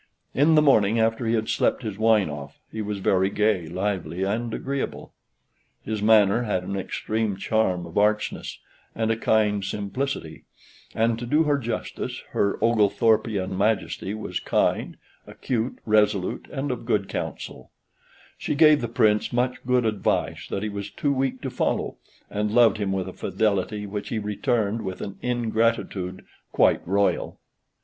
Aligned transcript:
In 0.33 0.55
the 0.55 0.63
morning 0.63 0.99
after 0.99 1.27
he 1.27 1.35
had 1.35 1.47
slept 1.47 1.83
his 1.83 1.95
wine 1.99 2.27
off, 2.27 2.57
he 2.71 2.81
was 2.81 2.97
very 2.97 3.29
gay, 3.29 3.67
lively, 3.67 4.23
and 4.23 4.51
agreeable. 4.51 5.13
His 5.83 6.01
manner 6.01 6.41
had 6.41 6.63
an 6.63 6.75
extreme 6.75 7.37
charm 7.37 7.85
of 7.85 7.99
archness, 7.99 8.57
and 8.95 9.11
a 9.11 9.15
kind 9.15 9.63
simplicity; 9.63 10.45
and, 10.95 11.19
to 11.19 11.27
do 11.27 11.43
her 11.43 11.59
justice, 11.59 12.23
her 12.31 12.57
Oglethorpean 12.63 13.55
Majesty 13.55 14.15
was 14.15 14.39
kind, 14.39 14.97
acute, 15.27 15.77
resolute, 15.85 16.47
and 16.51 16.71
of 16.71 16.87
good 16.87 17.07
counsel; 17.07 17.69
she 18.39 18.55
gave 18.55 18.81
the 18.81 18.87
Prince 18.87 19.31
much 19.31 19.63
good 19.67 19.85
advice 19.85 20.47
that 20.47 20.63
he 20.63 20.69
was 20.69 20.89
too 20.89 21.13
weak 21.13 21.41
to 21.41 21.51
follow, 21.51 21.97
and 22.27 22.49
loved 22.49 22.77
him 22.77 22.91
with 22.91 23.07
a 23.07 23.13
fidelity 23.13 23.85
which 23.85 24.09
he 24.09 24.17
returned 24.17 24.81
with 24.81 24.99
an 24.99 25.19
ingratitude 25.21 26.25
quite 26.51 26.81
Royal. 26.87 27.39